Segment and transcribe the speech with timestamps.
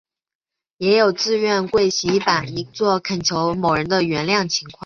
[0.79, 4.79] 也有自愿跪洗衣板以作恳求某人原谅的情况。